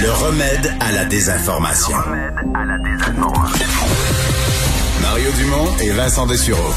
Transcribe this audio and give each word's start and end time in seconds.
Le 0.00 0.10
remède 0.12 0.72
à 0.80 0.92
la 0.92 1.04
désinformation. 1.04 1.96
Mario 5.02 5.30
Dumont 5.32 5.76
et 5.82 5.90
Vincent 5.90 6.26
Dessureau. 6.26 6.72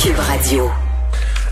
Cube 0.00 0.18
Radio. 0.20 0.70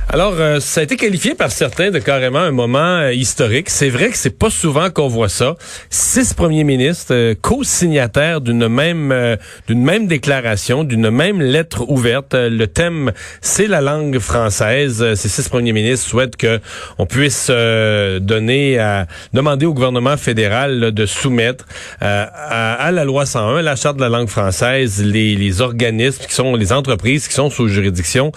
Alors, 0.08 0.34
euh, 0.38 0.60
ça 0.60 0.82
a 0.82 0.84
été 0.84 0.94
qualifié 0.94 1.34
par 1.34 1.50
certains 1.50 1.90
de 1.90 1.98
carrément 1.98 2.38
un 2.38 2.52
moment 2.52 2.78
euh, 2.78 3.12
historique. 3.12 3.68
C'est 3.68 3.88
vrai 3.88 4.10
que 4.10 4.16
c'est 4.16 4.38
pas 4.38 4.50
souvent 4.50 4.88
qu'on 4.88 5.08
voit 5.08 5.28
ça. 5.28 5.56
Six 5.90 6.32
premiers 6.32 6.62
ministres 6.62 7.12
euh, 7.12 7.34
co-signataires 7.34 8.40
d'une 8.40 8.68
même 8.68 9.36
d'une 9.66 9.82
même 9.82 10.06
déclaration, 10.06 10.84
d'une 10.84 11.10
même 11.10 11.42
lettre 11.42 11.90
ouverte. 11.90 12.34
le 12.34 12.66
thème, 12.66 13.10
c'est 13.40 13.66
la 13.66 13.80
langue 13.80 14.20
française. 14.20 15.14
Ces 15.14 15.28
six 15.28 15.48
premiers 15.48 15.72
ministres 15.72 16.08
souhaitent 16.08 16.36
que 16.36 16.60
on 16.98 17.06
puisse 17.06 17.48
donner 17.48 18.78
à 18.78 19.06
demander 19.32 19.66
au 19.66 19.74
gouvernement 19.74 20.16
fédéral 20.16 20.92
de 20.92 21.06
soumettre 21.06 21.66
à, 22.00 22.90
la 22.92 23.04
loi 23.04 23.26
101, 23.26 23.62
la 23.62 23.76
charte 23.76 23.96
de 23.96 24.02
la 24.02 24.08
langue 24.08 24.28
française, 24.28 25.02
les, 25.04 25.34
les 25.34 25.60
organismes 25.60 26.24
qui 26.26 26.34
sont 26.34 26.54
les 26.54 26.72
entreprises 26.72 27.26
qui 27.28 27.34
sont 27.34 27.50
sous 27.50 27.68
juridiction 27.68 28.32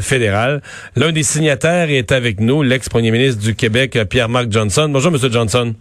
fédérale. 0.00 0.62
L'un 1.00 1.12
des 1.12 1.22
signataires 1.22 1.88
est 1.88 2.12
avec 2.12 2.40
nous, 2.40 2.62
l'ex-premier 2.62 3.10
ministre 3.10 3.42
du 3.42 3.56
Québec, 3.56 3.98
Pierre-Marc 4.10 4.52
Johnson. 4.52 4.86
Bonjour, 4.92 5.10
Monsieur 5.10 5.30
Johnson. 5.30 5.72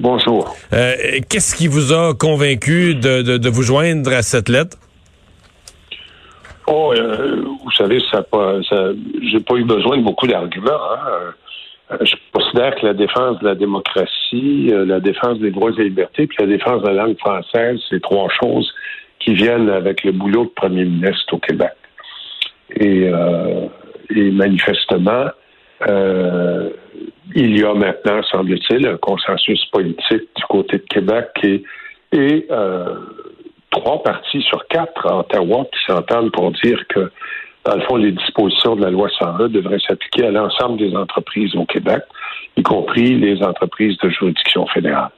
Bonjour. 0.00 0.56
Euh, 0.72 0.94
qu'est-ce 1.28 1.54
qui 1.54 1.68
vous 1.68 1.92
a 1.92 2.14
convaincu 2.14 2.94
de, 2.94 3.50
vous 3.50 3.60
joindre 3.60 4.10
à 4.14 4.22
cette 4.22 4.48
lettre? 4.48 4.78
Oh, 6.66 6.90
euh, 6.96 7.42
vous 7.62 7.70
savez, 7.72 8.00
ça 8.10 8.22
pas, 8.22 8.62
j'ai 9.30 9.40
pas 9.40 9.56
eu 9.56 9.64
besoin 9.64 9.98
de 9.98 10.04
beaucoup 10.04 10.26
d'arguments. 10.26 10.70
Hein. 10.90 11.34
Euh, 11.92 11.98
je 12.00 12.14
considère 12.32 12.76
que 12.76 12.86
la 12.86 12.94
défense 12.94 13.38
de 13.40 13.44
la 13.44 13.54
démocratie, 13.54 14.72
la 14.72 15.00
défense 15.00 15.38
des 15.40 15.50
droits 15.50 15.72
et 15.76 15.84
libertés, 15.84 16.26
puis 16.26 16.38
la 16.40 16.46
défense 16.46 16.80
de 16.80 16.88
la 16.88 17.04
langue 17.04 17.18
française, 17.18 17.78
c'est 17.90 18.00
trois 18.00 18.28
choses 18.42 18.72
qui 19.18 19.34
viennent 19.34 19.68
avec 19.68 20.02
le 20.02 20.12
boulot 20.12 20.44
de 20.44 20.50
premier 20.56 20.86
ministre 20.86 21.34
au 21.34 21.38
Québec. 21.38 21.72
Et 22.76 23.10
et 24.14 24.30
manifestement, 24.30 25.26
euh, 25.88 26.70
il 27.34 27.58
y 27.58 27.64
a 27.64 27.74
maintenant, 27.74 28.22
semble-t-il, 28.24 28.86
un 28.86 28.96
consensus 28.96 29.64
politique 29.66 30.28
du 30.36 30.44
côté 30.48 30.78
de 30.78 30.84
Québec 30.84 31.28
et, 31.42 31.62
et 32.12 32.46
euh, 32.50 32.96
trois 33.70 34.02
partis 34.02 34.42
sur 34.42 34.66
quatre 34.68 35.06
à 35.06 35.20
Ottawa 35.20 35.64
qui 35.72 35.78
s'entendent 35.86 36.32
pour 36.32 36.50
dire 36.52 36.82
que, 36.88 37.10
dans 37.64 37.76
le 37.76 37.82
fond, 37.82 37.96
les 37.96 38.12
dispositions 38.12 38.76
de 38.76 38.82
la 38.82 38.90
loi 38.90 39.08
101 39.18 39.48
devraient 39.48 39.78
s'appliquer 39.86 40.26
à 40.26 40.30
l'ensemble 40.30 40.78
des 40.78 40.94
entreprises 40.96 41.54
au 41.54 41.64
Québec, 41.64 42.02
y 42.56 42.62
compris 42.62 43.14
les 43.14 43.42
entreprises 43.42 43.96
de 43.98 44.10
juridiction 44.10 44.66
fédérale. 44.66 45.10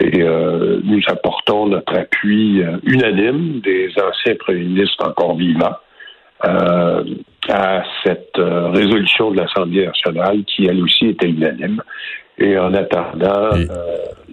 Et 0.00 0.22
euh, 0.22 0.80
nous 0.84 1.00
apportons 1.06 1.66
notre 1.66 1.96
appui 1.96 2.62
unanime 2.84 3.60
des 3.60 3.90
anciens 3.96 4.34
premiers 4.36 4.64
ministres 4.64 5.08
encore 5.08 5.36
vivants 5.36 5.76
euh, 6.44 7.04
à 7.48 7.82
cette 8.02 8.38
euh, 8.38 8.68
résolution 8.68 9.30
de 9.30 9.36
l'Assemblée 9.36 9.86
nationale 9.86 10.44
qui, 10.44 10.66
elle 10.66 10.82
aussi, 10.82 11.08
était 11.08 11.28
unanime. 11.28 11.82
Et 12.38 12.58
en 12.58 12.74
attendant 12.74 13.52
euh, 13.52 13.66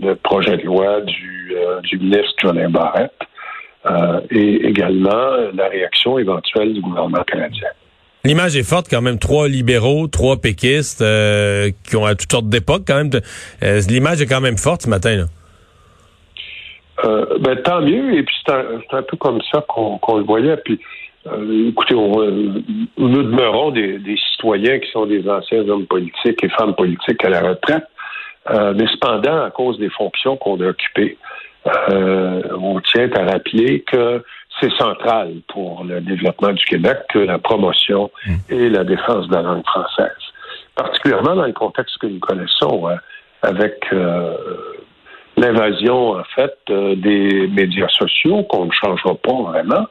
le 0.02 0.16
projet 0.16 0.58
de 0.58 0.64
loi 0.64 1.02
du, 1.02 1.54
du 1.84 2.00
ministre 2.00 2.34
Jolin 2.42 2.70
Barrette 2.70 3.12
et 4.30 4.68
également 4.68 5.52
la 5.54 5.68
réaction 5.68 6.18
éventuelle 6.18 6.74
du 6.74 6.82
gouvernement 6.82 7.24
canadien. 7.24 7.68
L'image 8.24 8.56
est 8.56 8.68
forte 8.68 8.88
quand 8.90 9.02
même. 9.02 9.20
Trois 9.20 9.48
libéraux, 9.48 10.08
trois 10.08 10.38
péquistes 10.38 11.04
qui 11.88 11.96
ont 11.96 12.06
à 12.06 12.16
toutes 12.16 12.32
sortes 12.32 12.50
d'époques 12.50 12.84
quand 12.88 13.04
même. 13.04 13.10
L'image 13.90 14.22
est 14.22 14.28
quand 14.28 14.42
même 14.42 14.58
forte 14.58 14.84
ce 14.84 14.90
matin. 14.90 15.18
Là. 15.18 15.26
ben, 17.40 17.56
tant 17.64 17.82
mieux. 17.82 18.16
Et 18.16 18.24
puis 18.24 18.36
c'est 18.46 18.54
un, 18.54 19.04
peu 19.04 19.18
comme 19.18 19.42
ça 19.52 19.64
qu'on 19.68 20.18
le 20.18 20.24
voyait. 20.24 20.58
Puis 20.58 20.80
euh, 21.28 21.70
écoutez, 21.70 21.94
euh, 21.94 22.62
nous 22.98 23.24
demeurons 23.24 23.72
des, 23.72 24.18
citoyens 24.32 24.80
qui 24.80 24.90
sont 24.92 25.06
des 25.06 25.28
anciens 25.30 25.68
hommes 25.70 25.86
politiques 25.86 26.44
et 26.44 26.50
femmes 26.50 26.76
politiques 26.76 27.24
à 27.24 27.30
la 27.30 27.42
retraite, 27.42 27.86
euh, 28.50 28.74
mais 28.76 28.88
cependant, 28.88 29.44
à 29.44 29.52
cause 29.52 29.78
des 29.78 29.90
fonctions 29.90 30.36
qu'on 30.38 30.60
a 30.62 30.68
occupées, 30.68 31.18
on 31.64 32.80
tient 32.80 33.10
à 33.16 33.24
rappeler 33.34 33.82
que 33.82 34.24
c'est 34.60 34.72
central 34.78 35.36
pour 35.48 35.84
le 35.84 36.02
développement 36.02 36.54
du 36.54 36.66
Québec 36.66 36.98
que 37.10 37.20
la 37.20 37.38
promotion 37.38 38.10
mmh. 38.26 38.34
et 38.50 38.70
la 38.70 38.84
défense 38.84 39.28
de 39.28 39.36
la 39.36 39.44
langue 39.44 39.66
française, 39.66 40.10
particulièrement 40.76 41.36
dans 41.36 41.46
le 41.46 41.54
contexte 41.54 42.00
que 42.00 42.08
nous 42.08 42.20
connaissons, 42.20 42.88
avec 43.44 43.86
l'invasion 45.38 46.18
en 46.18 46.24
fait 46.36 46.58
des 46.68 47.48
médias 47.48 47.90
sociaux 47.90 48.42
qu'on 48.44 48.66
ne 48.66 48.72
changera 48.72 49.14
pas 49.14 49.42
vraiment. 49.52 49.86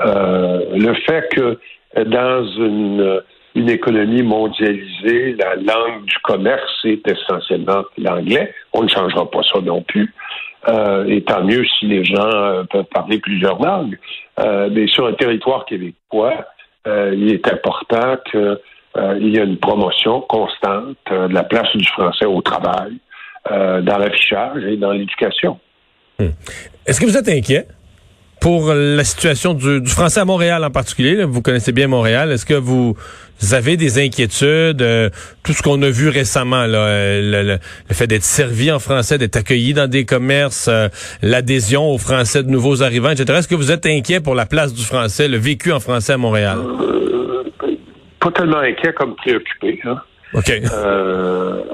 Euh, 0.00 0.64
le 0.74 0.94
fait 1.06 1.28
que 1.30 1.58
dans 2.04 2.44
une, 2.44 3.22
économie 3.68 4.22
mondialisée, 4.22 5.34
la 5.38 5.54
langue 5.56 6.04
du 6.04 6.18
commerce 6.22 6.84
est 6.84 7.00
essentiellement 7.08 7.84
l'anglais. 7.96 8.52
On 8.74 8.82
ne 8.82 8.88
changera 8.88 9.30
pas 9.30 9.40
ça 9.50 9.60
non 9.60 9.82
plus. 9.82 10.12
Euh, 10.68 11.06
et 11.06 11.22
tant 11.22 11.42
mieux 11.42 11.64
si 11.64 11.86
les 11.86 12.04
gens 12.04 12.28
euh, 12.28 12.64
peuvent 12.64 12.84
parler 12.92 13.18
plusieurs 13.18 13.62
langues. 13.62 13.98
Mais 14.38 14.86
sur 14.88 15.06
un 15.06 15.14
territoire 15.14 15.64
québécois, 15.64 16.44
il 16.86 17.32
est 17.32 17.50
important 17.50 18.16
qu'il 18.30 18.58
y 19.20 19.38
ait 19.38 19.44
une 19.44 19.56
promotion 19.56 20.20
constante 20.20 20.98
de 21.10 21.32
la 21.32 21.42
place 21.42 21.74
du 21.74 21.86
français 21.86 22.26
au 22.26 22.42
travail, 22.42 22.98
dans 23.48 23.98
l'affichage 23.98 24.62
et 24.64 24.76
dans 24.76 24.92
l'éducation. 24.92 25.58
Hmm. 26.18 26.28
Est-ce 26.86 27.00
que 27.00 27.06
vous 27.06 27.16
êtes 27.16 27.28
inquiet? 27.28 27.66
Pour 28.46 28.72
la 28.72 29.02
situation 29.02 29.54
du, 29.54 29.84
français 29.86 30.20
à 30.20 30.24
Montréal 30.24 30.62
en 30.62 30.70
particulier, 30.70 31.24
vous 31.24 31.42
connaissez 31.42 31.72
bien 31.72 31.88
Montréal, 31.88 32.30
est-ce 32.30 32.46
que 32.46 32.54
vous 32.54 32.94
avez 33.50 33.76
des 33.76 33.98
inquiétudes, 33.98 34.82
euh, 34.82 35.10
tout 35.42 35.50
ce 35.50 35.64
qu'on 35.64 35.82
a 35.82 35.90
vu 35.90 36.10
récemment, 36.10 36.64
euh, 36.64 37.58
le, 37.88 37.92
fait 37.92 38.06
d'être 38.06 38.22
servi 38.22 38.70
en 38.70 38.78
français, 38.78 39.18
d'être 39.18 39.34
accueilli 39.34 39.74
dans 39.74 39.90
des 39.90 40.04
commerces, 40.04 40.68
euh, 40.68 40.86
l'adhésion 41.22 41.90
aux 41.90 41.98
français 41.98 42.44
de 42.44 42.48
nouveaux 42.48 42.84
arrivants, 42.84 43.10
etc. 43.10 43.36
Est-ce 43.36 43.48
que 43.48 43.56
vous 43.56 43.72
êtes 43.72 43.84
inquiet 43.84 44.20
pour 44.20 44.36
la 44.36 44.46
place 44.46 44.72
du 44.72 44.84
français, 44.84 45.26
le 45.26 45.38
vécu 45.38 45.72
en 45.72 45.80
français 45.80 46.12
à 46.12 46.16
Montréal? 46.16 46.58
pas 48.20 48.30
tellement 48.30 48.58
inquiet 48.58 48.92
comme 48.92 49.16
préoccupé. 49.16 49.80
Hein. 49.86 49.96
OK. 50.34 50.52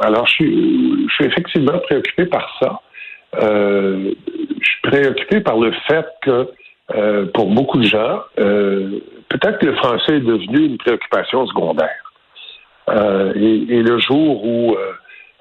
alors, 0.01 0.27
je 0.27 0.33
suis, 0.33 1.07
je 1.07 1.15
suis 1.17 1.25
effectivement 1.27 1.79
préoccupé 1.81 2.25
par 2.25 2.49
ça. 2.59 2.81
je 3.43 4.15
suis 4.63 4.81
préoccupé 4.91 5.41
par 5.43 5.59
le 5.59 5.71
fait 5.87 6.07
que 6.23 6.49
euh, 6.91 7.27
pour 7.33 7.47
beaucoup 7.47 7.79
de 7.79 7.87
gens, 7.87 8.23
euh, 8.39 9.01
peut-être 9.29 9.59
que 9.59 9.67
le 9.67 9.77
français 9.77 10.17
est 10.17 10.21
devenu 10.21 10.67
une 10.67 10.79
préoccupation 10.79 11.47
secondaire. 11.47 12.13
Euh, 12.91 13.33
et, 13.37 13.83
le 13.83 13.99
jour 13.99 14.45
où 14.45 14.77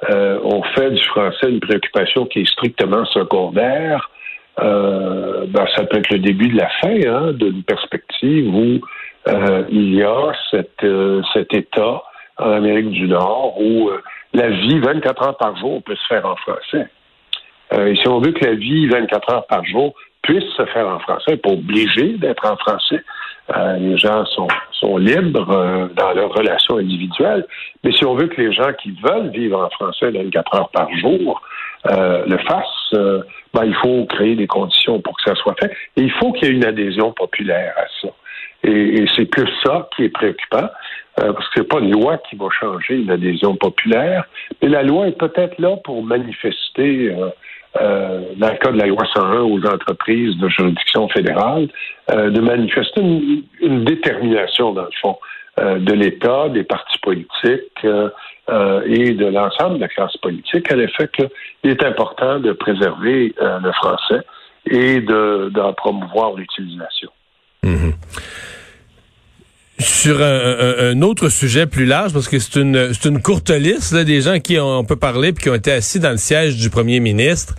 on 0.09 0.63
fait 0.75 0.91
du 0.91 1.03
français 1.05 1.49
une 1.49 1.59
préoccupation 1.59 2.25
qui 2.25 2.41
est 2.41 2.45
strictement 2.45 3.05
secondaire, 3.05 4.09
ben, 4.57 5.65
ça 5.75 5.83
peut 5.85 5.97
être 5.97 6.11
le 6.11 6.19
début 6.19 6.49
de 6.49 6.57
la 6.57 6.69
fin 6.81 6.95
hein, 7.07 7.33
d'une 7.33 7.63
perspective 7.63 8.53
où 8.53 8.79
il 9.69 9.95
y 9.95 10.03
a 10.03 10.31
cet 10.51 11.53
État 11.53 12.03
en 12.37 12.51
Amérique 12.51 12.91
du 12.91 13.07
Nord 13.07 13.59
où 13.59 13.89
la 14.33 14.49
vie 14.49 14.79
24 14.79 15.23
heures 15.23 15.37
par 15.37 15.57
jour 15.57 15.81
peut 15.83 15.95
se 15.95 16.07
faire 16.07 16.25
en 16.25 16.35
français. 16.35 16.87
et 17.77 17.95
si 17.95 18.07
on 18.07 18.19
veut 18.19 18.31
que 18.31 18.45
la 18.45 18.53
vie 18.53 18.87
24 18.87 19.33
heures 19.33 19.47
par 19.47 19.65
jour 19.65 19.95
puisse 20.21 20.49
se 20.55 20.65
faire 20.65 20.87
en 20.87 20.99
français, 20.99 21.37
pas 21.37 21.49
obligé 21.49 22.13
d'être 22.17 22.45
en 22.45 22.57
français. 22.57 23.03
Euh, 23.55 23.77
les 23.77 23.97
gens 23.97 24.25
sont, 24.25 24.47
sont 24.71 24.97
libres 24.97 25.49
euh, 25.49 25.87
dans 25.95 26.13
leurs 26.13 26.31
relations 26.31 26.77
individuelles, 26.77 27.45
mais 27.83 27.91
si 27.91 28.05
on 28.05 28.15
veut 28.15 28.27
que 28.27 28.39
les 28.39 28.53
gens 28.53 28.71
qui 28.81 28.95
veulent 29.03 29.29
vivre 29.29 29.59
en 29.59 29.69
français 29.71 30.11
24 30.11 30.55
heures 30.55 30.69
par 30.69 30.87
jour 30.97 31.41
euh, 31.89 32.23
le 32.27 32.37
fassent, 32.37 33.25
ben, 33.53 33.65
il 33.65 33.75
faut 33.75 34.05
créer 34.05 34.35
des 34.35 34.47
conditions 34.47 35.01
pour 35.01 35.17
que 35.17 35.23
ça 35.25 35.35
soit 35.35 35.55
fait. 35.59 35.71
Et 35.97 36.03
il 36.03 36.11
faut 36.11 36.31
qu'il 36.33 36.47
y 36.47 36.51
ait 36.51 36.55
une 36.55 36.65
adhésion 36.65 37.11
populaire 37.11 37.73
à 37.77 37.85
ça. 38.01 38.13
Et, 38.63 39.01
et 39.01 39.05
c'est 39.15 39.25
que 39.25 39.41
ça 39.65 39.89
qui 39.95 40.03
est 40.03 40.09
préoccupant, 40.09 40.69
parce 41.15 41.47
que 41.49 41.53
c'est 41.55 41.67
pas 41.67 41.79
une 41.79 41.91
loi 41.91 42.17
qui 42.29 42.35
va 42.35 42.47
changer 42.57 43.03
l'adhésion 43.03 43.55
populaire, 43.55 44.25
mais 44.61 44.69
la 44.69 44.83
loi 44.83 45.07
est 45.07 45.17
peut-être 45.17 45.59
là 45.59 45.75
pour 45.83 46.03
manifester 46.03 47.13
euh, 47.79 48.21
dans 48.35 48.49
le 48.49 48.57
cas 48.57 48.71
de 48.71 48.77
la 48.77 48.87
loi 48.87 49.05
101 49.13 49.41
aux 49.41 49.65
entreprises 49.65 50.35
de 50.37 50.49
juridiction 50.49 51.07
fédérale, 51.07 51.69
euh, 52.11 52.29
de 52.29 52.41
manifester 52.41 53.01
une, 53.61 53.85
détermination, 53.85 54.73
dans 54.73 54.83
le 54.83 54.89
fond, 55.01 55.17
euh, 55.59 55.79
de 55.79 55.93
l'État, 55.93 56.49
des 56.49 56.63
partis 56.63 56.99
politiques 56.99 57.85
et 58.85 59.13
de 59.13 59.25
l'ensemble 59.27 59.75
de 59.75 59.81
la 59.81 59.87
classe 59.87 60.17
politique 60.17 60.69
à 60.71 60.75
l'effet 60.75 61.09
qu'il 61.15 61.71
est 61.71 61.83
important 61.83 62.39
de 62.39 62.51
préserver 62.51 63.33
le 63.39 63.71
français 63.71 64.25
et 64.69 64.99
d'en 64.99 65.71
promouvoir 65.73 66.33
l'utilisation. 66.33 67.09
Mm-hmm. 67.63 67.93
Sur 70.01 70.19
un, 70.19 70.99
autre 71.03 71.29
sujet 71.29 71.67
plus 71.67 71.85
large, 71.85 72.11
parce 72.11 72.27
que 72.27 72.39
c'est 72.39 72.55
une, 72.55 72.91
une 73.05 73.21
courte 73.21 73.51
liste 73.51 73.91
là, 73.91 74.03
des 74.03 74.21
gens 74.21 74.39
qui 74.39 74.57
on 74.57 74.83
peut 74.83 74.95
parler 74.95 75.31
puis 75.31 75.43
qui 75.43 75.49
ont 75.51 75.53
été 75.53 75.71
assis 75.71 75.99
dans 75.99 76.09
le 76.09 76.17
siège 76.17 76.57
du 76.57 76.71
premier 76.71 76.99
ministre. 76.99 77.53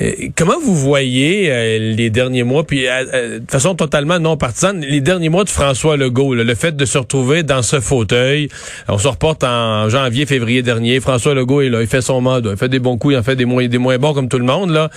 Euh, 0.00 0.12
comment 0.36 0.58
vous 0.60 0.74
voyez 0.74 1.50
euh, 1.50 1.94
les 1.94 2.10
derniers 2.10 2.44
mois, 2.44 2.64
puis 2.64 2.86
euh, 2.88 3.40
de 3.40 3.50
façon 3.50 3.74
totalement 3.74 4.18
non 4.18 4.36
partisane, 4.36 4.80
les 4.80 5.00
derniers 5.00 5.28
mois 5.28 5.44
de 5.44 5.48
François 5.48 5.96
Legault, 5.96 6.34
le 6.34 6.54
fait 6.54 6.76
de 6.76 6.84
se 6.84 6.98
retrouver 6.98 7.42
dans 7.42 7.62
ce 7.62 7.80
fauteuil, 7.80 8.48
on 8.88 8.98
se 8.98 9.08
reporte 9.08 9.42
en 9.44 9.88
janvier, 9.88 10.26
février 10.26 10.62
dernier, 10.62 11.00
François 11.00 11.34
Legault 11.34 11.62
est 11.62 11.68
là, 11.68 11.80
il 11.80 11.88
fait 11.88 12.00
son 12.00 12.20
mandat, 12.20 12.50
il 12.50 12.56
fait 12.56 12.68
des 12.68 12.78
bons 12.78 12.96
coups, 12.96 13.14
il 13.14 13.16
en 13.18 13.22
fait 13.22 13.36
des 13.36 13.44
moins, 13.44 13.66
des 13.66 13.78
moins 13.78 13.98
bons 13.98 14.14
comme 14.14 14.28
tout 14.28 14.38
le 14.38 14.44
monde, 14.44 14.70
là, 14.70 14.90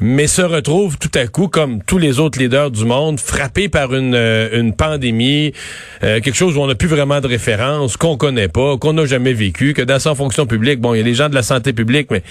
mais 0.00 0.26
se 0.26 0.42
retrouve 0.42 0.98
tout 0.98 1.10
à 1.14 1.26
coup, 1.26 1.48
comme 1.48 1.82
tous 1.82 1.98
les 1.98 2.20
autres 2.20 2.38
leaders 2.38 2.70
du 2.70 2.84
monde, 2.84 3.18
frappé 3.18 3.68
par 3.68 3.94
une, 3.94 4.14
une 4.14 4.72
pandémie, 4.72 5.52
quelque 6.00 6.34
chose 6.34 6.56
où 6.56 6.60
on 6.60 6.66
n'a 6.66 6.74
plus 6.74 6.88
vraiment 6.88 7.20
de 7.20 7.26
référence, 7.26 7.96
qu'on 7.96 8.16
connaît 8.16 8.48
pas, 8.48 8.76
qu'on 8.76 8.92
n'a 8.92 9.06
jamais 9.06 9.32
vécu, 9.32 9.74
que 9.74 9.82
dans 9.82 9.98
sa 9.98 10.14
fonction 10.14 10.46
publique, 10.46 10.80
bon, 10.80 10.94
il 10.94 10.98
y 10.98 11.00
a 11.00 11.04
les 11.04 11.14
gens 11.14 11.28
de 11.28 11.34
la 11.34 11.42
santé 11.42 11.72
publique, 11.72 12.08
mais 12.10 12.22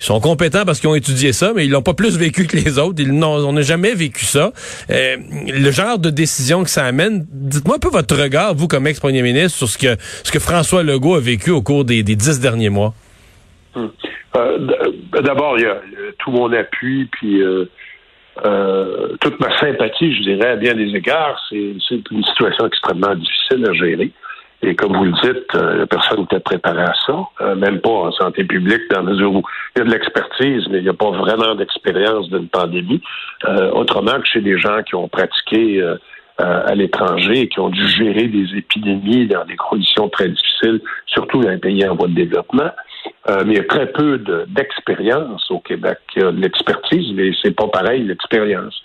ils 0.00 0.04
sont 0.04 0.20
compétents 0.20 0.64
parce 0.64 0.80
qu'ils 0.80 0.88
ont 0.88 0.94
étudié 0.94 1.32
ça, 1.32 1.52
mais 1.54 1.64
ils 1.64 1.70
l'ont 1.70 1.82
pas 1.82 1.94
plus 1.94 2.16
vécu 2.16 2.46
que 2.46 2.56
les 2.56 2.78
autres. 2.78 3.02
Ils 3.02 3.12
on 3.12 3.52
n'a 3.52 3.62
jamais 3.62 3.94
vécu 3.94 4.24
ça. 4.24 4.52
Euh, 4.90 5.16
le 5.48 5.70
genre 5.70 5.98
de 5.98 6.10
décision 6.10 6.62
que 6.62 6.70
ça 6.70 6.84
amène, 6.84 7.26
dites-moi 7.30 7.76
un 7.76 7.78
peu 7.80 7.88
votre 7.88 8.16
regard, 8.16 8.54
vous 8.54 8.68
comme 8.68 8.86
ex-premier 8.86 9.22
ministre, 9.22 9.58
sur 9.58 9.68
ce 9.68 9.76
que 9.76 10.00
ce 10.24 10.30
que 10.30 10.38
François 10.38 10.82
Legault 10.82 11.16
a 11.16 11.20
vécu 11.20 11.50
au 11.50 11.62
cours 11.62 11.84
des, 11.84 12.02
dix 12.02 12.40
derniers 12.40 12.70
mois. 12.70 12.94
Hum. 13.74 13.90
Euh, 14.36 14.58
d'abord, 15.22 15.58
il 15.58 15.62
y 15.62 15.66
a 15.66 15.80
tout 16.18 16.30
mon 16.30 16.52
appui, 16.52 17.08
puis 17.12 17.42
euh, 17.42 19.16
toute 19.20 19.40
ma 19.40 19.58
sympathie, 19.58 20.14
je 20.14 20.22
dirais, 20.22 20.50
à 20.50 20.56
bien 20.56 20.74
des 20.74 20.94
égards. 20.94 21.40
C'est 21.48 21.56
une 22.10 22.24
situation 22.24 22.66
extrêmement 22.66 23.14
difficile 23.14 23.66
à 23.68 23.72
gérer. 23.72 24.12
Et 24.62 24.74
comme 24.74 24.96
vous 24.96 25.04
le 25.04 25.12
dites, 25.22 25.54
euh, 25.54 25.86
personne 25.86 26.20
n'était 26.20 26.40
préparé 26.40 26.82
à 26.82 26.92
ça, 27.06 27.28
euh, 27.40 27.54
même 27.54 27.80
pas 27.80 27.90
en 27.90 28.12
santé 28.12 28.42
publique, 28.42 28.82
dans 28.90 29.02
la 29.02 29.12
mesure 29.12 29.32
où 29.32 29.42
il 29.76 29.78
y 29.78 29.82
a 29.82 29.84
de 29.84 29.90
l'expertise, 29.90 30.66
mais 30.68 30.78
il 30.78 30.82
n'y 30.82 30.88
a 30.88 30.94
pas 30.94 31.10
vraiment 31.10 31.54
d'expérience 31.54 32.28
d'une 32.28 32.48
pandémie. 32.48 33.00
Euh, 33.44 33.70
autrement 33.70 34.18
que 34.20 34.26
chez 34.26 34.40
des 34.40 34.58
gens 34.58 34.82
qui 34.82 34.94
ont 34.94 35.08
pratiqué 35.08 35.82
à 36.38 36.72
l'étranger 36.76 37.40
et 37.40 37.48
qui 37.48 37.58
ont 37.58 37.68
dû 37.68 37.84
gérer 37.88 38.28
des 38.28 38.56
épidémies 38.56 39.26
dans 39.26 39.44
des 39.44 39.56
conditions 39.56 40.08
très 40.08 40.28
difficiles, 40.28 40.80
surtout 41.06 41.40
dans 41.40 41.50
les 41.50 41.58
pays 41.58 41.84
en 41.88 41.96
voie 41.96 42.06
de 42.06 42.14
développement. 42.14 42.70
mais 43.44 43.54
il 43.54 43.56
y 43.56 43.58
a 43.58 43.64
très 43.64 43.86
peu 43.86 44.18
d'expérience 44.46 45.50
au 45.50 45.58
Québec. 45.58 45.98
Il 46.14 46.22
y 46.22 46.24
a 46.24 46.30
de 46.30 46.40
l'expertise, 46.40 47.12
mais 47.14 47.32
c'est 47.42 47.56
pas 47.56 47.66
pareil 47.66 48.04
l'expérience. 48.04 48.80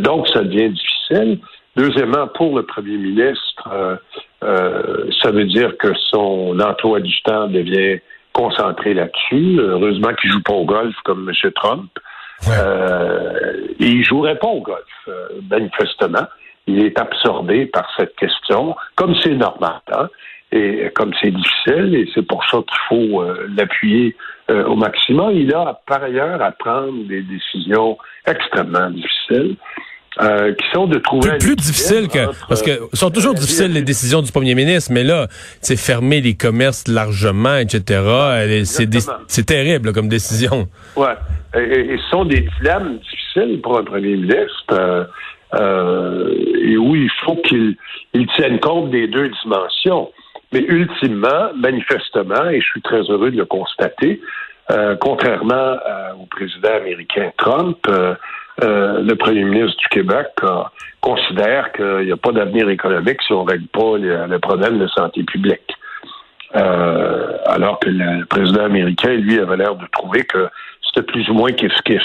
donc, 0.00 0.26
ça 0.28 0.42
devient 0.42 0.70
difficile. 0.70 1.38
Deuxièmement, 1.76 2.26
pour 2.28 2.56
le 2.56 2.64
premier 2.64 2.96
ministre, 2.96 3.68
euh, 3.70 3.96
euh, 4.44 5.10
ça 5.22 5.30
veut 5.30 5.46
dire 5.46 5.76
que 5.78 5.92
son 6.10 6.58
emploi 6.60 7.00
du 7.00 7.22
temps 7.22 7.48
devient 7.48 8.00
concentré 8.32 8.94
là-dessus. 8.94 9.58
Heureusement 9.58 10.12
qu'il 10.14 10.30
joue 10.30 10.42
pas 10.42 10.52
au 10.52 10.64
golf 10.64 10.94
comme 11.04 11.28
M. 11.28 11.52
Trump. 11.52 11.90
Euh, 12.48 13.68
il 13.78 14.04
jouerait 14.04 14.38
pas 14.38 14.48
au 14.48 14.60
golf, 14.60 14.84
euh, 15.08 15.28
manifestement. 15.50 16.26
Il 16.66 16.84
est 16.84 16.98
absorbé 16.98 17.66
par 17.66 17.88
cette 17.96 18.14
question, 18.16 18.76
comme 18.94 19.14
c'est 19.22 19.34
normal, 19.34 19.80
hein, 19.92 20.08
et 20.52 20.90
comme 20.94 21.12
c'est 21.22 21.30
difficile, 21.30 21.94
et 21.94 22.10
c'est 22.12 22.26
pour 22.26 22.44
ça 22.50 22.58
qu'il 22.58 22.78
faut 22.88 23.24
l'appuyer 23.56 24.16
au 24.48 24.74
maximum. 24.74 25.30
Il 25.32 25.54
a 25.54 25.80
par 25.86 26.02
ailleurs 26.02 26.42
à 26.42 26.50
prendre 26.50 27.06
des 27.06 27.22
décisions 27.22 27.96
extrêmement 28.26 28.90
difficiles. 28.90 29.56
Euh, 30.22 30.54
qui 30.54 30.64
sont 30.72 30.86
de 30.86 30.98
trouver 30.98 31.28
plus, 31.32 31.38
plus 31.38 31.56
difficile 31.56 32.08
que 32.08 32.32
parce 32.48 32.62
que 32.62 32.70
sont 32.94 33.10
toujours 33.10 33.32
euh, 33.32 33.38
difficiles 33.38 33.70
les 33.74 33.82
décisions 33.82 34.22
du 34.22 34.32
premier 34.32 34.54
ministre, 34.54 34.90
mais 34.90 35.04
là, 35.04 35.26
c'est 35.60 35.76
fermer 35.76 36.22
les 36.22 36.34
commerces 36.34 36.88
largement, 36.88 37.56
etc. 37.58 38.00
C'est 39.28 39.44
terrible 39.44 39.92
comme 39.92 40.08
décision. 40.08 40.68
Ouais, 40.96 41.12
et, 41.54 41.98
ce 41.98 42.10
sont 42.10 42.24
des 42.24 42.48
dilemmes 42.58 42.98
difficiles 42.98 43.60
pour 43.60 43.78
un 43.78 43.84
premier 43.84 44.16
ministre. 44.16 45.10
Euh, 45.54 46.34
et 46.62 46.78
où 46.78 46.96
il 46.96 47.10
faut 47.24 47.36
qu'il 47.36 47.76
il 48.14 48.26
tienne 48.36 48.58
compte 48.58 48.90
des 48.90 49.08
deux 49.08 49.30
dimensions. 49.42 50.10
Mais 50.50 50.60
ultimement, 50.60 51.52
manifestement, 51.56 52.48
et 52.48 52.60
je 52.62 52.66
suis 52.66 52.80
très 52.80 53.02
heureux 53.02 53.30
de 53.30 53.36
le 53.36 53.44
constater, 53.44 54.22
contrairement 55.00 55.76
au 56.18 56.26
président 56.26 56.74
américain 56.74 57.30
Trump, 57.36 57.86
euh, 58.62 59.02
le 59.02 59.14
premier 59.16 59.44
ministre 59.44 59.76
du 59.78 59.88
Québec 59.88 60.28
considère 61.00 61.72
qu'il 61.72 62.06
n'y 62.06 62.12
a 62.12 62.16
pas 62.16 62.32
d'avenir 62.32 62.68
économique 62.70 63.20
si 63.22 63.32
on 63.32 63.44
ne 63.44 63.50
règle 63.50 63.66
pas 63.66 63.98
le, 63.98 64.38
problème 64.38 64.78
de 64.78 64.86
santé 64.88 65.22
publique. 65.24 65.76
Euh, 66.54 67.36
alors 67.46 67.78
que 67.80 67.90
le 67.90 68.24
président 68.24 68.64
américain, 68.64 69.12
lui, 69.12 69.38
avait 69.38 69.58
l'air 69.58 69.74
de 69.74 69.86
trouver 69.92 70.24
que 70.24 70.48
c'était 70.82 71.06
plus 71.06 71.28
ou 71.28 71.34
moins 71.34 71.50
kiff-kiff. 71.50 72.02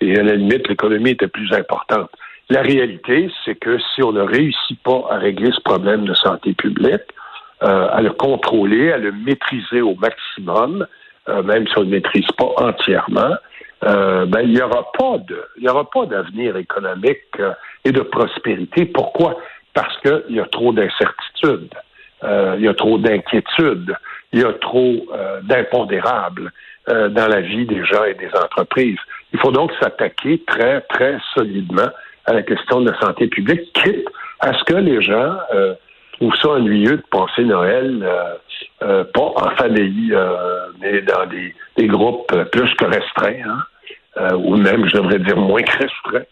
Et 0.00 0.18
à 0.18 0.22
la 0.22 0.34
limite, 0.34 0.68
l'économie 0.68 1.10
était 1.10 1.28
plus 1.28 1.50
importante. 1.54 2.10
La 2.50 2.60
réalité, 2.60 3.30
c'est 3.44 3.54
que 3.54 3.78
si 3.94 4.02
on 4.02 4.12
ne 4.12 4.20
réussit 4.20 4.80
pas 4.82 5.04
à 5.10 5.16
régler 5.16 5.50
ce 5.50 5.60
problème 5.62 6.04
de 6.04 6.14
santé 6.14 6.52
publique, 6.52 7.02
euh, 7.62 7.88
à 7.90 8.02
le 8.02 8.10
contrôler, 8.10 8.92
à 8.92 8.98
le 8.98 9.12
maîtriser 9.12 9.80
au 9.80 9.94
maximum, 9.94 10.86
même 11.44 11.66
si 11.66 11.72
on 11.76 11.80
ne 11.80 11.86
le 11.86 11.90
maîtrise 11.90 12.30
pas 12.38 12.52
entièrement, 12.58 13.34
euh, 13.86 14.26
ben, 14.26 14.40
il 14.40 14.52
n'y 14.52 14.60
aura 14.60 14.90
pas 14.92 15.18
de, 15.18 15.40
il 15.56 15.64
y 15.64 15.68
aura 15.68 15.88
pas 15.88 16.06
d'avenir 16.06 16.56
économique 16.56 17.22
euh, 17.38 17.52
et 17.84 17.92
de 17.92 18.00
prospérité. 18.00 18.84
Pourquoi? 18.86 19.38
Parce 19.74 19.96
qu'il 20.00 20.34
y 20.36 20.40
a 20.40 20.46
trop 20.46 20.72
d'incertitudes, 20.72 21.72
euh, 22.24 22.56
il 22.58 22.64
y 22.64 22.68
a 22.68 22.74
trop 22.74 22.98
d'inquiétudes, 22.98 23.94
il 24.32 24.40
y 24.40 24.44
a 24.44 24.52
trop 24.54 25.06
d'impondérables 25.44 26.52
dans 26.88 27.28
la 27.28 27.40
vie 27.40 27.66
des 27.66 27.84
gens 27.84 28.04
et 28.04 28.14
des 28.14 28.30
entreprises. 28.34 28.98
Il 29.32 29.38
faut 29.38 29.52
donc 29.52 29.72
s'attaquer 29.80 30.42
très, 30.46 30.80
très 30.82 31.18
solidement 31.34 31.88
à 32.26 32.32
la 32.32 32.42
question 32.42 32.80
de 32.80 32.90
la 32.90 33.00
santé 33.00 33.28
publique, 33.28 33.72
quitte 33.72 34.06
à 34.40 34.52
ce 34.52 34.64
que 34.64 34.74
les 34.74 35.00
gens 35.00 35.36
trouvent 36.12 36.36
ça 36.36 36.50
ennuyeux 36.50 36.96
de 36.96 37.04
passer 37.10 37.44
Noël 37.44 38.06
pas 38.80 39.06
en 39.16 39.50
famille, 39.56 40.14
mais 40.80 41.02
dans 41.02 41.26
des, 41.26 41.54
des 41.76 41.86
groupes 41.86 42.32
plus 42.50 42.74
que 42.74 42.84
restreints. 42.84 43.48
Hein? 43.48 43.62
Euh, 44.18 44.32
ou 44.34 44.56
même, 44.56 44.88
je 44.88 44.96
devrais 44.96 45.18
dire, 45.18 45.36
moins 45.36 45.62
restreint. 45.78 46.24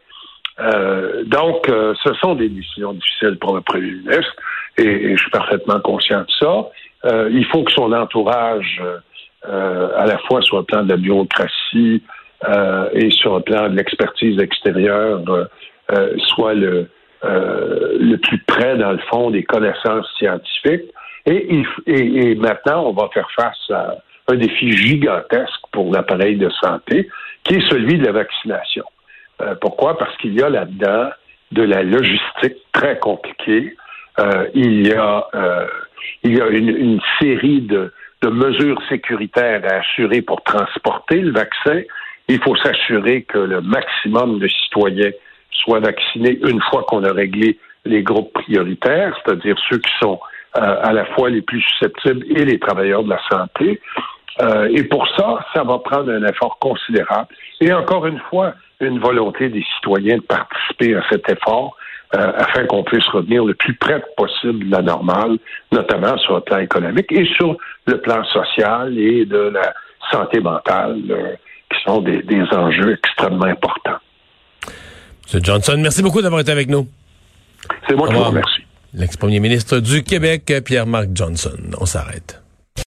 Euh, 0.60 1.24
donc, 1.24 1.68
euh, 1.68 1.94
ce 2.02 2.14
sont 2.14 2.34
des 2.34 2.48
décisions 2.48 2.92
difficiles 2.94 3.36
pour 3.40 3.54
le 3.54 3.60
premier 3.60 3.90
ministre, 3.90 4.34
et, 4.78 5.16
je 5.16 5.20
suis 5.20 5.30
parfaitement 5.30 5.80
conscient 5.80 6.20
de 6.20 6.30
ça. 6.38 7.28
il 7.30 7.44
faut 7.46 7.62
que 7.62 7.72
son 7.72 7.92
entourage, 7.92 8.80
à 9.46 10.06
la 10.06 10.18
fois 10.26 10.40
sur 10.40 10.58
le 10.58 10.64
plan 10.64 10.82
de 10.82 10.88
la 10.88 10.96
bureaucratie 10.96 12.02
et 12.92 13.10
sur 13.10 13.36
le 13.36 13.42
plan 13.42 13.68
de 13.68 13.76
l'expertise 13.76 14.40
extérieure, 14.40 15.20
soit 16.16 16.54
le, 16.54 16.88
le 17.22 18.16
plus 18.16 18.38
près, 18.38 18.76
dans 18.78 18.92
le 18.92 18.98
fond, 19.10 19.30
des 19.30 19.44
connaissances 19.44 20.08
scientifiques. 20.18 20.90
Et, 21.26 21.62
et, 21.86 22.30
et 22.30 22.34
maintenant, 22.34 22.86
on 22.86 22.92
va 22.92 23.08
faire 23.12 23.28
face 23.36 23.70
à 23.70 23.96
un 24.28 24.36
défi 24.36 24.72
gigantesque 24.72 25.60
pour 25.72 25.92
l'appareil 25.92 26.36
de 26.36 26.48
santé, 26.62 27.08
qui 27.44 27.56
est 27.56 27.70
celui 27.70 27.98
de 27.98 28.04
la 28.04 28.12
vaccination. 28.12 28.84
Euh, 29.40 29.54
pourquoi? 29.60 29.98
Parce 29.98 30.16
qu'il 30.18 30.34
y 30.34 30.42
a 30.42 30.48
là-dedans 30.48 31.10
de 31.52 31.62
la 31.62 31.82
logistique 31.82 32.56
très 32.72 32.98
compliquée. 32.98 33.76
Euh, 34.18 34.48
il 34.54 34.86
y 34.86 34.92
a, 34.92 35.26
euh, 35.34 35.66
il 36.22 36.36
y 36.36 36.40
a 36.40 36.48
une, 36.48 36.68
une 36.68 37.00
série 37.20 37.60
de, 37.62 37.92
de, 38.22 38.28
mesures 38.28 38.80
sécuritaires 38.88 39.62
à 39.64 39.76
assurer 39.76 40.22
pour 40.22 40.42
transporter 40.42 41.20
le 41.20 41.32
vaccin. 41.32 41.82
Il 42.28 42.40
faut 42.40 42.56
s'assurer 42.56 43.22
que 43.22 43.38
le 43.38 43.60
maximum 43.60 44.38
de 44.38 44.48
citoyens 44.48 45.10
soient 45.50 45.80
vaccinés 45.80 46.38
une 46.46 46.60
fois 46.70 46.84
qu'on 46.84 47.04
a 47.04 47.12
réglé 47.12 47.58
les 47.84 48.02
groupes 48.02 48.32
prioritaires, 48.32 49.14
c'est-à-dire 49.24 49.56
ceux 49.68 49.78
qui 49.78 49.92
sont 50.00 50.18
à 50.54 50.92
la 50.92 51.04
fois 51.06 51.30
les 51.30 51.42
plus 51.42 51.60
susceptibles 51.60 52.24
et 52.30 52.44
les 52.44 52.60
travailleurs 52.60 53.02
de 53.02 53.10
la 53.10 53.20
santé. 53.28 53.80
Euh, 54.40 54.68
et 54.72 54.82
pour 54.84 55.06
ça, 55.16 55.44
ça 55.54 55.62
va 55.62 55.78
prendre 55.78 56.10
un 56.10 56.24
effort 56.24 56.58
considérable. 56.58 57.28
Et 57.60 57.72
encore 57.72 58.06
une 58.06 58.18
fois, 58.30 58.54
une 58.80 58.98
volonté 58.98 59.48
des 59.48 59.64
citoyens 59.76 60.16
de 60.16 60.22
participer 60.22 60.96
à 60.96 61.02
cet 61.08 61.28
effort 61.30 61.76
euh, 62.14 62.32
afin 62.36 62.66
qu'on 62.66 62.82
puisse 62.82 63.06
revenir 63.08 63.44
le 63.44 63.54
plus 63.54 63.74
près 63.74 64.02
possible 64.16 64.66
de 64.66 64.70
la 64.70 64.82
normale, 64.82 65.38
notamment 65.72 66.16
sur 66.18 66.36
le 66.36 66.40
plan 66.40 66.58
économique 66.58 67.10
et 67.10 67.26
sur 67.36 67.56
le 67.86 68.00
plan 68.00 68.24
social 68.24 68.96
et 68.98 69.24
de 69.24 69.52
la 69.54 69.72
santé 70.10 70.40
mentale, 70.40 71.00
euh, 71.10 71.34
qui 71.70 71.82
sont 71.84 72.00
des, 72.02 72.22
des, 72.22 72.42
enjeux 72.52 72.92
extrêmement 72.92 73.46
importants. 73.46 73.98
M. 75.32 75.40
Johnson, 75.42 75.76
merci 75.78 76.02
beaucoup 76.02 76.22
d'avoir 76.22 76.40
été 76.40 76.52
avec 76.52 76.68
nous. 76.68 76.86
C'est 77.88 77.96
moi 77.96 78.08
qui 78.08 78.14
vous 78.14 78.24
remercie. 78.24 78.62
L'ex-premier 78.92 79.40
ministre 79.40 79.78
du 79.78 80.04
Québec, 80.04 80.52
Pierre-Marc 80.64 81.08
Johnson. 81.14 81.56
On 81.80 81.86
s'arrête. 81.86 82.43